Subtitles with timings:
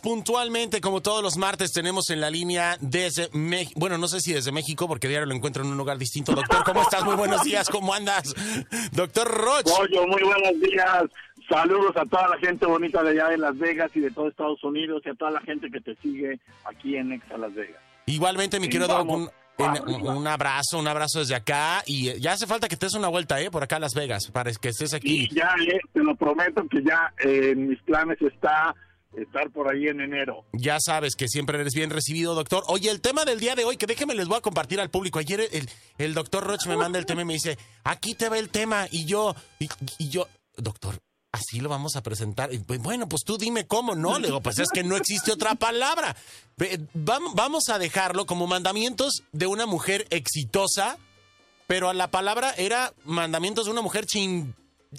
[0.00, 4.32] Puntualmente, como todos los martes, tenemos en la línea desde México, bueno, no sé si
[4.32, 6.36] desde México, porque diario lo encuentro en un lugar distinto.
[6.36, 7.02] Doctor, ¿cómo estás?
[7.04, 8.32] Muy buenos días, ¿cómo andas?
[8.92, 9.64] Doctor Roch.
[9.64, 11.02] Pollo, muy buenos días.
[11.50, 14.62] Saludos a toda la gente bonita de allá de Las Vegas y de todo Estados
[14.62, 17.82] Unidos y a toda la gente que te sigue aquí en Exa Las Vegas.
[18.06, 19.28] Igualmente, mi querido Doc, un,
[19.58, 21.82] un, abrazo, un abrazo desde acá.
[21.86, 23.50] Y ya hace falta que te des una vuelta, ¿eh?
[23.50, 25.28] Por acá a Las Vegas, para que estés aquí.
[25.32, 28.76] Ya, eh, te lo prometo que ya eh, en mis planes está
[29.22, 30.44] estar por ahí en enero.
[30.52, 32.64] Ya sabes que siempre eres bien recibido, doctor.
[32.68, 35.18] Oye, el tema del día de hoy, que déjeme les voy a compartir al público.
[35.18, 35.48] Ayer
[35.98, 38.86] el, doctor Roch me manda el tema y me dice, aquí te va el tema.
[38.90, 40.98] Y yo, y, yo, doctor,
[41.32, 42.52] así lo vamos a presentar.
[42.52, 44.18] Y, pues, bueno, pues tú dime cómo, ¿no?
[44.18, 46.16] Le digo, pues es que no existe otra palabra.
[46.94, 50.98] Vamos a dejarlo como mandamientos de una mujer exitosa,
[51.66, 54.54] pero a la palabra era mandamientos de una mujer ching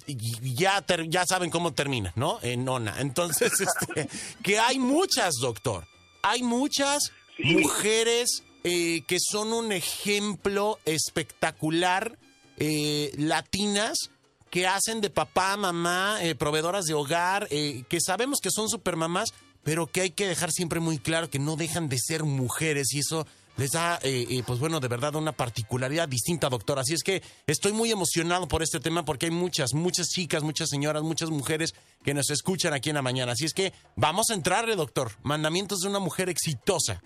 [0.08, 2.40] ya, ya saben cómo termina, ¿no?
[2.42, 3.00] En nona.
[3.00, 4.10] Entonces, este,
[4.44, 5.88] que hay muchas, doctor.
[6.22, 12.18] Hay muchas mujeres eh, que son un ejemplo espectacular,
[12.58, 14.12] eh, latinas,
[14.50, 19.30] que hacen de papá, mamá, eh, proveedoras de hogar, que sabemos que son supermamás,
[19.64, 23.00] pero que hay que dejar siempre muy claro que no dejan de ser mujeres y
[23.00, 23.28] eso
[23.60, 26.80] les da, eh, eh, pues bueno, de verdad una particularidad distinta, doctor.
[26.80, 30.70] Así es que estoy muy emocionado por este tema porque hay muchas, muchas chicas, muchas
[30.70, 33.34] señoras, muchas mujeres que nos escuchan aquí en la mañana.
[33.34, 35.10] Así es que vamos a entrarle, doctor.
[35.24, 37.02] Mandamientos de una mujer exitosa.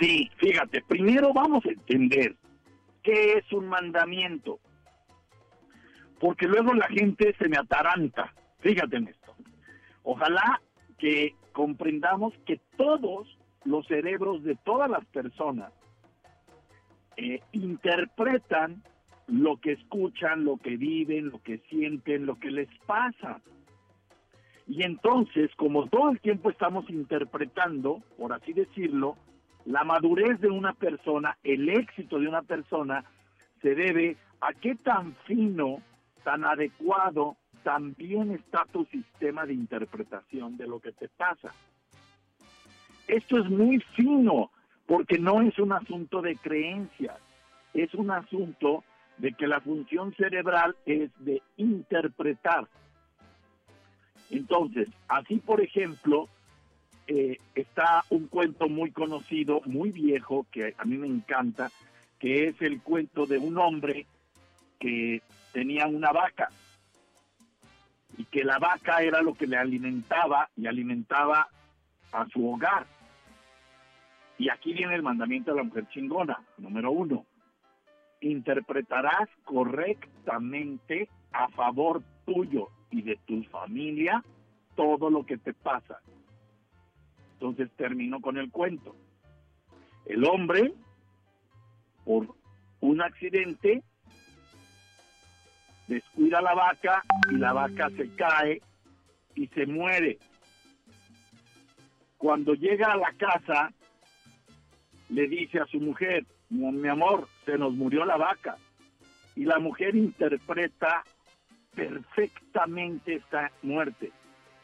[0.00, 2.34] Sí, fíjate, primero vamos a entender
[3.04, 4.58] qué es un mandamiento.
[6.18, 8.34] Porque luego la gente se me ataranta.
[8.58, 9.36] Fíjate en esto.
[10.02, 10.60] Ojalá
[10.98, 13.28] que comprendamos que todos
[13.64, 15.72] los cerebros de todas las personas
[17.16, 18.82] eh, interpretan
[19.28, 23.40] lo que escuchan, lo que viven, lo que sienten, lo que les pasa.
[24.66, 29.16] Y entonces, como todo el tiempo estamos interpretando, por así decirlo,
[29.64, 33.04] la madurez de una persona, el éxito de una persona,
[33.60, 35.78] se debe a qué tan fino,
[36.24, 41.52] tan adecuado, tan bien está tu sistema de interpretación de lo que te pasa.
[43.08, 44.50] Esto es muy fino,
[44.86, 47.18] porque no es un asunto de creencias,
[47.74, 48.84] es un asunto
[49.18, 52.66] de que la función cerebral es de interpretar.
[54.30, 56.28] Entonces, así por ejemplo,
[57.06, 61.70] eh, está un cuento muy conocido, muy viejo, que a mí me encanta,
[62.18, 64.06] que es el cuento de un hombre
[64.78, 66.48] que tenía una vaca
[68.16, 71.48] y que la vaca era lo que le alimentaba y alimentaba
[72.12, 72.86] a su hogar.
[74.38, 77.24] Y aquí viene el mandamiento de la mujer chingona, número uno.
[78.20, 84.22] Interpretarás correctamente a favor tuyo y de tu familia
[84.76, 86.00] todo lo que te pasa.
[87.34, 88.94] Entonces termino con el cuento.
[90.06, 90.72] El hombre,
[92.04, 92.34] por
[92.80, 93.82] un accidente,
[95.88, 98.60] descuida la vaca y la vaca se cae
[99.34, 100.18] y se muere.
[102.22, 103.72] Cuando llega a la casa,
[105.08, 108.58] le dice a su mujer, mi amor, se nos murió la vaca.
[109.34, 111.02] Y la mujer interpreta
[111.74, 114.12] perfectamente esta muerte.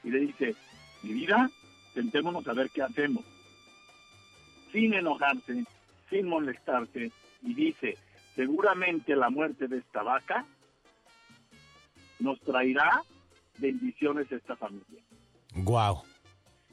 [0.05, 0.55] Y le dice,
[1.03, 1.51] mi vida,
[1.95, 3.25] sentémonos a ver qué hacemos.
[4.71, 5.65] Sin enojarse,
[6.09, 7.11] sin molestarse,
[7.43, 7.99] y dice,
[8.37, 10.47] seguramente la muerte de esta vaca
[12.21, 13.03] nos traerá
[13.59, 15.03] bendiciones a esta familia.
[15.57, 16.05] Wow.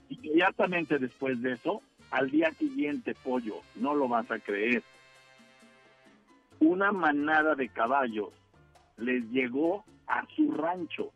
[0.09, 4.83] Inmediatamente después de eso, al día siguiente, pollo, no lo vas a creer.
[6.59, 8.29] Una manada de caballos
[8.97, 11.11] les llegó a su rancho,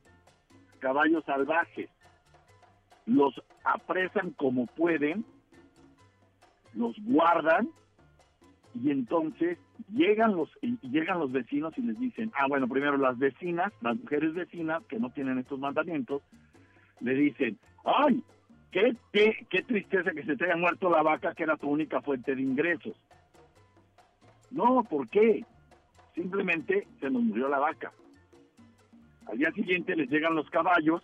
[0.79, 1.89] caballos salvajes.
[3.05, 5.25] Los apresan como pueden,
[6.73, 7.69] los guardan
[8.75, 9.57] y entonces
[9.91, 14.33] llegan los llegan los vecinos y les dicen, ah bueno, primero las vecinas, las mujeres
[14.33, 16.21] vecinas que no tienen estos mandamientos,
[16.99, 18.23] le dicen, ay,
[18.71, 22.35] qué, qué, tristeza que se te haya muerto la vaca que era tu única fuente
[22.35, 22.95] de ingresos.
[24.51, 25.45] No, ¿por qué?
[26.15, 27.91] Simplemente se nos murió la vaca.
[29.27, 31.03] Al día siguiente les llegan los caballos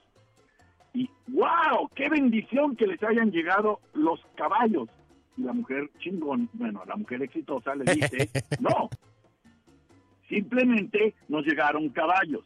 [0.93, 1.89] y ¡wow!
[1.93, 4.89] ¡Qué bendición que les hayan llegado los caballos!
[5.37, 8.29] Y la mujer chingón, bueno, la mujer exitosa le dice,
[8.59, 8.89] no,
[10.29, 12.45] simplemente nos llegaron caballos.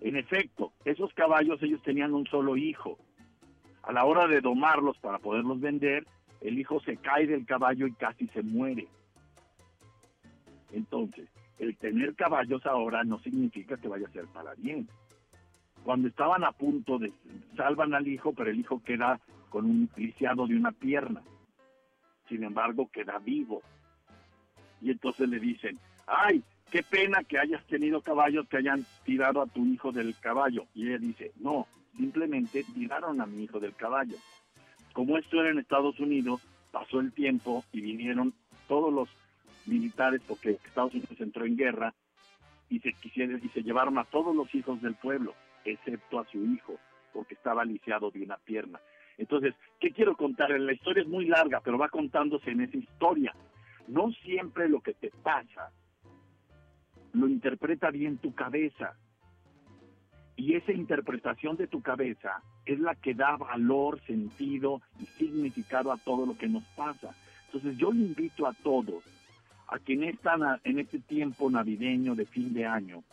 [0.00, 2.98] En efecto, esos caballos ellos tenían un solo hijo
[3.82, 6.06] a la hora de domarlos para poderlos vender,
[6.40, 8.88] el hijo se cae del caballo y casi se muere.
[10.72, 11.28] Entonces,
[11.58, 14.88] el tener caballos ahora no significa que vaya a ser para bien.
[15.84, 17.12] Cuando estaban a punto de
[17.56, 21.22] salvan al hijo, pero el hijo queda con un lisiado de una pierna.
[22.28, 23.62] Sin embargo, queda vivo.
[24.80, 29.46] Y entonces le dicen, ay, qué pena que hayas tenido caballos que hayan tirado a
[29.46, 30.66] tu hijo del caballo.
[30.74, 31.66] Y ella dice, no,
[32.00, 34.16] simplemente tiraron a mi hijo del caballo.
[34.94, 36.40] Como esto era en Estados Unidos,
[36.72, 38.32] pasó el tiempo y vinieron
[38.66, 39.08] todos los
[39.66, 41.94] militares, porque Estados Unidos entró en guerra,
[42.70, 46.38] y se quisieron y se llevaron a todos los hijos del pueblo, excepto a su
[46.38, 46.78] hijo,
[47.12, 48.80] porque estaba lisiado de una pierna.
[49.18, 50.50] Entonces, ¿qué quiero contar?
[50.58, 53.34] La historia es muy larga, pero va contándose en esa historia.
[53.88, 55.70] No siempre lo que te pasa
[57.12, 58.96] lo interpreta bien tu cabeza.
[60.40, 65.98] Y esa interpretación de tu cabeza es la que da valor, sentido y significado a
[65.98, 67.14] todo lo que nos pasa.
[67.44, 69.04] Entonces yo le invito a todos
[69.68, 70.18] a que en,
[70.64, 73.04] en este tiempo navideño de fin de año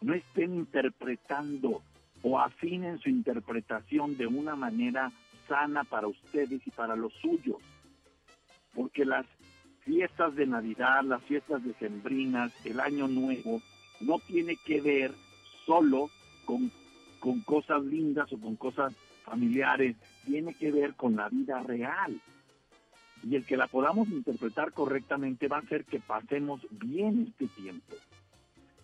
[0.00, 1.80] no estén interpretando
[2.24, 5.12] o afinen su interpretación de una manera
[5.46, 7.58] sana para ustedes y para los suyos.
[8.74, 9.26] Porque las
[9.82, 13.62] fiestas de Navidad, las fiestas decembrinas, el Año Nuevo,
[14.00, 15.12] no tiene que ver
[15.66, 16.10] solo
[16.44, 16.70] con,
[17.20, 18.94] con cosas lindas o con cosas
[19.24, 19.96] familiares,
[20.26, 22.20] tiene que ver con la vida real.
[23.22, 27.94] Y el que la podamos interpretar correctamente va a hacer que pasemos bien este tiempo.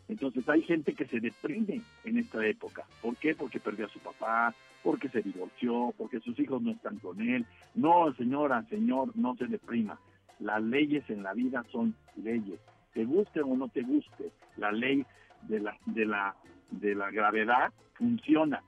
[0.08, 2.84] Entonces hay gente que se deprime en esta época.
[3.00, 3.34] ¿Por qué?
[3.34, 4.52] Porque perdió a su papá,
[4.82, 7.46] porque se divorció, porque sus hijos no están con él.
[7.76, 10.00] No, señora, señor, no se deprima.
[10.40, 12.58] Las leyes en la vida son leyes.
[12.92, 15.06] Te guste o no te guste, la ley
[15.42, 16.34] de la, de la,
[16.70, 18.62] de la gravedad funciona.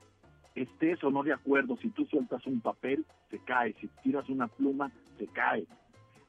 [0.55, 3.73] Estés o no de acuerdo, si tú sueltas un papel, se cae.
[3.81, 5.65] Si tiras una pluma, se cae.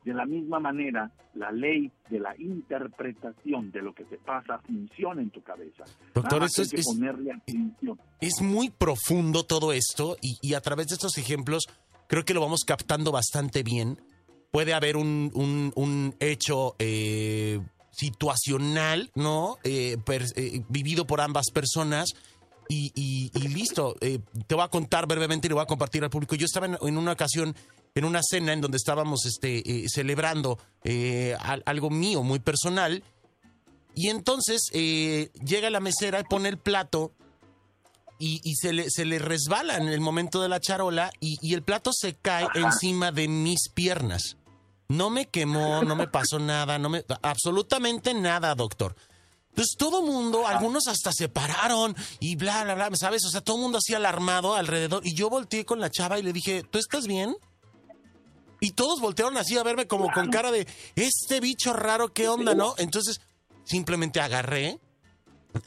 [0.05, 5.23] De la misma manera, la ley de la interpretación de lo que te pasa funciona
[5.23, 5.85] en tu cabeza.
[6.15, 11.65] Doctor, eso es, es, muy profundo todo esto y, y, a través de estos ejemplos
[12.07, 13.99] creo que lo vamos captando bastante bien
[14.55, 17.59] puede haber un, un, hecho eh,
[17.97, 19.59] situacional, ¿no?
[19.65, 22.11] Eh, eh, vivido por ambas personas.
[22.67, 26.35] Y, y, listo, te voy a contar brevemente y lo voy a compartir al público.
[26.35, 27.55] Yo estaba en, una ocasión
[27.95, 30.59] en una cena en donde estábamos este, celebrando
[31.67, 33.05] algo mío muy personal.
[33.95, 37.13] Y entonces llega la mesera y pone el plato
[38.19, 41.53] y, y, se, le, se le resbala en el momento de la charola y, y
[41.53, 44.39] el plato se cae encima de mis piernas.
[44.89, 48.95] No me quemó, no me pasó nada, no me absolutamente nada, doctor.
[49.55, 53.25] Pues todo mundo, algunos hasta se pararon y bla, bla, bla, ¿sabes?
[53.25, 55.07] O sea, todo el mundo así alarmado alrededor.
[55.07, 57.37] Y yo volteé con la chava y le dije, ¿tú estás bien?
[58.61, 60.67] Y todos voltearon así a verme como con cara de,
[60.97, 62.75] este bicho raro, ¿qué onda, no?
[62.79, 63.21] Entonces,
[63.65, 64.81] simplemente agarré,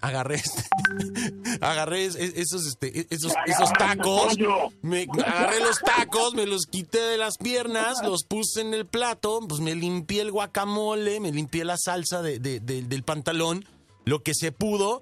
[0.02, 0.64] agarré este,
[1.62, 4.36] agarré esos este, e, esos, esos tacos
[4.82, 9.40] me agarré los tacos me los quité de las piernas los puse en el plato
[9.48, 13.66] pues me limpié el guacamole me limpié la salsa de, del pantalón
[14.06, 15.02] lo que se pudo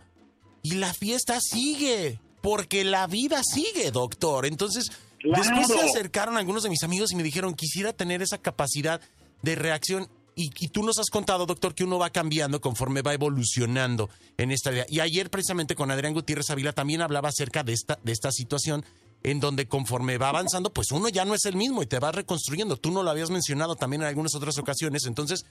[0.66, 4.48] y la fiesta sigue porque la vida sigue doctor.
[4.48, 4.92] Entonces
[5.24, 9.00] después se acercaron algunos de mis amigos y me dijeron quisiera tener esa capacidad
[9.44, 14.10] de reacción y, tú nos has contado, doctor, que uno va cambiando conforme va evolucionando
[14.38, 14.86] en esta idea.
[14.90, 18.84] Y ayer, precisamente, con Adrián Gutiérrez Avila también hablaba acerca de esta, de esta situación
[19.24, 22.12] en donde conforme va avanzando, pues uno ya no es el mismo y te va
[22.12, 22.78] reconstruyendo.
[22.78, 25.06] Tú no lo habías mencionado también en algunas otras ocasiones.
[25.06, 25.46] Entonces,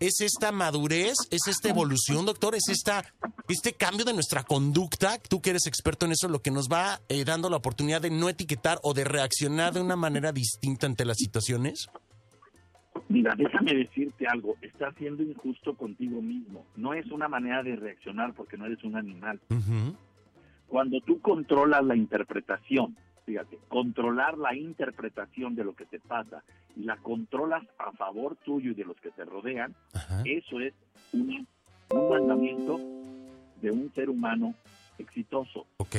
[0.00, 1.14] ¿es esta madurez?
[1.30, 2.54] ¿Es esta evolución, doctor?
[2.54, 3.04] ¿Es esta,
[3.48, 5.18] este cambio de nuestra conducta?
[5.18, 8.10] Tú que eres experto en eso, lo que nos va eh, dando la oportunidad de
[8.10, 11.88] no etiquetar o de reaccionar de una manera distinta ante las situaciones?
[13.08, 16.64] Mira, déjame decirte algo, estás siendo injusto contigo mismo.
[16.76, 19.40] No es una manera de reaccionar porque no eres un animal.
[20.66, 22.96] Cuando tú controlas la interpretación,
[23.26, 26.42] fíjate, controlar la interpretación de lo que te pasa
[26.74, 29.74] y la controlas a favor tuyo y de los que te rodean,
[30.24, 30.72] eso es
[31.12, 31.46] un
[31.90, 32.78] mandamiento
[33.60, 34.54] de un ser humano
[34.98, 35.66] exitoso.
[35.76, 35.96] Ok.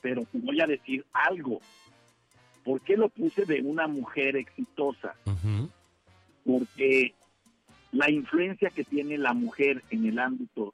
[0.00, 1.60] Pero te voy a decir algo.
[2.64, 5.14] ¿Por qué lo puse de una mujer exitosa?
[6.48, 7.14] Porque
[7.92, 10.72] la influencia que tiene la mujer en el ámbito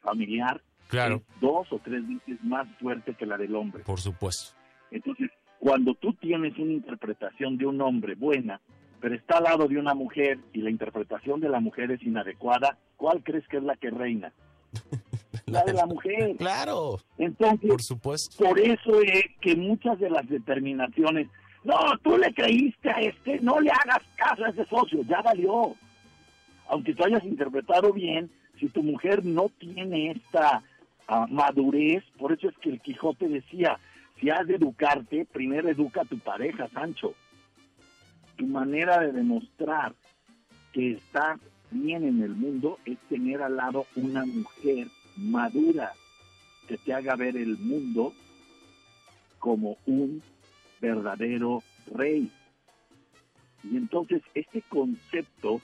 [0.00, 3.84] familiar es dos o tres veces más fuerte que la del hombre.
[3.84, 4.56] Por supuesto.
[4.90, 8.62] Entonces, cuando tú tienes una interpretación de un hombre buena,
[8.98, 12.78] pero está al lado de una mujer y la interpretación de la mujer es inadecuada,
[12.96, 14.32] ¿cuál crees que es la que reina?
[15.46, 16.34] la de la mujer.
[16.38, 16.98] Claro.
[17.18, 18.42] Entonces, por supuesto.
[18.42, 21.28] Por eso es que muchas de las determinaciones
[21.64, 25.74] no, tú le creíste a este, no le hagas caso a ese socio, ya valió.
[26.68, 30.62] Aunque tú hayas interpretado bien, si tu mujer no tiene esta
[31.08, 33.78] ah, madurez, por eso es que el Quijote decía,
[34.20, 37.14] Si has de educarte, primero educa a tu pareja, Sancho.
[38.36, 39.94] Tu manera de demostrar
[40.72, 41.40] que estás
[41.70, 45.92] bien en el mundo es tener al lado una mujer madura
[46.66, 48.14] que te haga ver el mundo
[49.38, 50.22] como un
[50.80, 51.62] verdadero
[51.94, 52.30] rey.
[53.64, 55.60] Y entonces este concepto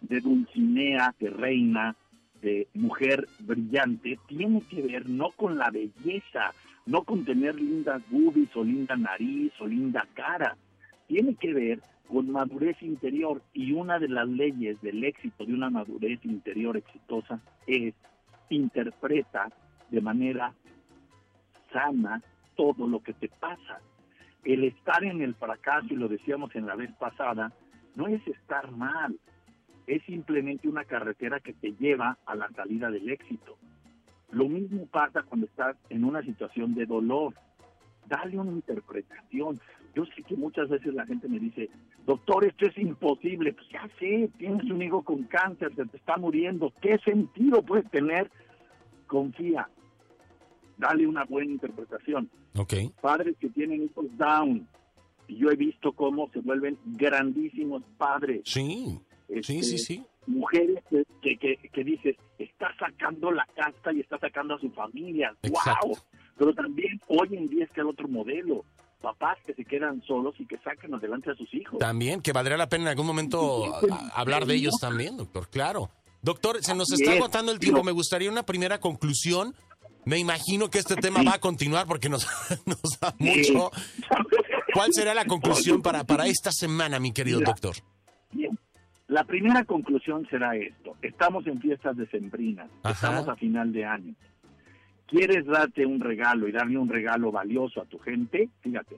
[0.00, 1.96] de Dulcinea, de reina,
[2.40, 6.52] de mujer brillante, tiene que ver no con la belleza,
[6.86, 10.56] no con tener lindas boobies o linda nariz o linda cara,
[11.06, 15.70] tiene que ver con madurez interior y una de las leyes del éxito de una
[15.70, 17.94] madurez interior exitosa es
[18.50, 19.50] interpreta
[19.90, 20.52] de manera
[21.72, 22.22] sana
[22.56, 23.80] todo lo que te pasa.
[24.44, 27.52] El estar en el fracaso, y lo decíamos en la vez pasada,
[27.94, 29.16] no es estar mal,
[29.86, 33.56] es simplemente una carretera que te lleva a la salida del éxito.
[34.30, 37.34] Lo mismo pasa cuando estás en una situación de dolor.
[38.08, 39.60] Dale una interpretación.
[39.94, 41.68] Yo sé que muchas veces la gente me dice,
[42.06, 43.52] doctor, esto es imposible.
[43.52, 46.72] Pues ya sé, tienes un hijo con cáncer, se te está muriendo.
[46.80, 48.30] ¿Qué sentido puede tener?
[49.06, 49.68] Confía.
[50.78, 52.30] Dale una buena interpretación.
[52.56, 52.74] Ok.
[53.00, 54.66] Padres que tienen hijos down.
[55.28, 58.42] Yo he visto cómo se vuelven grandísimos padres.
[58.44, 60.02] Sí, sí, sí, Este, sí.
[60.26, 65.34] Mujeres que, que, que, dices, está sacando la casta y está sacando a su familia.
[65.42, 65.88] Exacto.
[65.88, 65.98] ¡Wow!
[66.38, 68.64] Pero también hoy en día es que el otro modelo.
[69.00, 71.78] Papás que se quedan solos y que sacan adelante a sus hijos.
[71.80, 73.64] También, que valdría la pena en algún momento
[74.14, 75.90] hablar de ellos también, doctor, claro.
[76.20, 77.18] Doctor, se nos Así está es.
[77.20, 77.82] agotando el tiempo.
[77.82, 79.56] Me gustaría una primera conclusión.
[80.04, 82.26] Me imagino que este tema va a continuar porque nos,
[82.66, 83.70] nos da mucho.
[84.74, 87.50] ¿Cuál será la conclusión para, para esta semana, mi querido Mira.
[87.50, 87.76] doctor?
[88.32, 88.58] Bien.
[89.08, 90.96] La primera conclusión será esto.
[91.02, 92.70] Estamos en fiestas decembrinas.
[92.82, 92.92] Ajá.
[92.94, 94.14] Estamos a final de año.
[95.06, 98.48] ¿Quieres darte un regalo y darle un regalo valioso a tu gente?
[98.62, 98.96] Fíjate.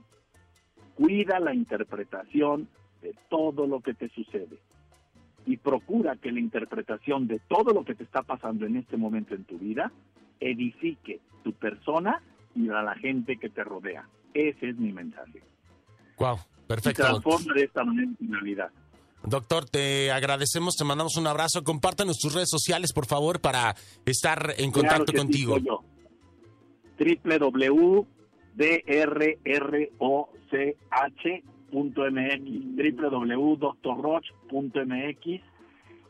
[0.95, 2.69] Cuida la interpretación
[3.03, 4.59] de todo lo que te sucede.
[5.47, 9.35] Y procura que la interpretación de todo lo que te está pasando en este momento
[9.35, 9.93] en tu vida
[10.41, 12.23] edifique tu persona
[12.55, 14.09] y a la gente que te rodea.
[14.33, 15.43] Ese es mi mensaje.
[16.19, 17.03] Wow, perfecto.
[17.03, 18.71] transforma de esta manera en finalidad.
[19.27, 21.63] Doctor, te agradecemos, te mandamos un abrazo.
[21.65, 23.75] Compártanos tus redes sociales, por favor, para
[24.05, 25.85] estar en contacto Claro que sí, contigo.
[31.75, 33.65] Www.drroch.mx
[34.53, 35.41] www.drroch.mx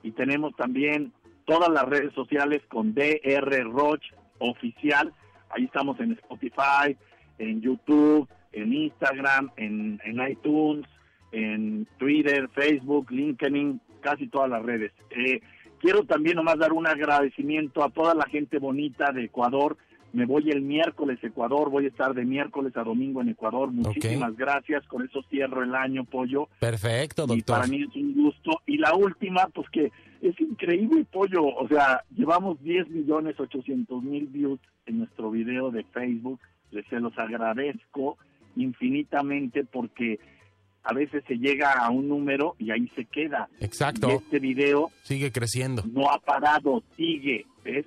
[0.03, 1.13] y tenemos también
[1.47, 4.03] todas las redes sociales con DR Roch
[4.39, 5.13] oficial.
[5.51, 6.97] Ahí estamos en Spotify,
[7.39, 10.87] en YouTube, en Instagram, en, en iTunes,
[11.33, 14.93] en Twitter, Facebook, LinkedIn, casi todas las redes.
[15.11, 15.41] Eh,
[15.81, 19.77] quiero también nomás dar un agradecimiento a toda la gente bonita de Ecuador.
[20.15, 23.71] Me voy el miércoles a Ecuador, voy a estar de miércoles a domingo en Ecuador.
[23.73, 26.49] Muchísimas gracias, con eso cierro el año, Pollo.
[26.61, 27.57] Perfecto, Y doctor.
[27.57, 28.61] para mí es un gusto.
[28.67, 29.91] Y la última, pues que
[30.23, 31.45] es increíble, Pollo.
[31.45, 36.39] O sea, llevamos 10 millones 800 mil views en nuestro video de Facebook.
[36.71, 38.17] Les se los agradezco
[38.57, 40.19] infinitamente porque
[40.85, 43.49] a veces se llega a un número y ahí se queda.
[43.61, 44.09] Exacto.
[44.11, 45.83] Y este video Sigue creciendo.
[45.91, 47.87] no ha parado, sigue, ¿ves?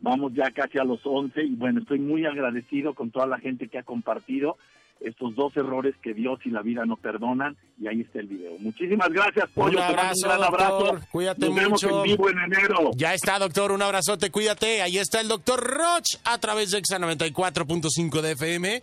[0.00, 3.68] Vamos ya casi a los 11 y bueno, estoy muy agradecido con toda la gente
[3.68, 4.56] que ha compartido
[5.00, 8.52] estos dos errores que Dios y la vida no perdonan y ahí está el video.
[8.58, 9.76] Muchísimas gracias, Pollo.
[9.78, 10.78] Un abrazo, un gran abrazo.
[10.78, 11.00] doctor.
[11.12, 11.96] Cuídate Nos vemos mucho.
[11.98, 12.90] en vivo en enero.
[12.96, 13.72] Ya está, doctor.
[13.72, 14.80] Un abrazote, cuídate.
[14.82, 18.82] Ahí está el doctor Roch a través de Exa 94.5 de FM.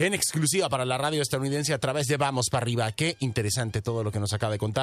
[0.00, 2.90] En exclusiva para la radio estadounidense a través de Vamos para arriba.
[2.92, 4.82] Qué interesante todo lo que nos acaba de contar.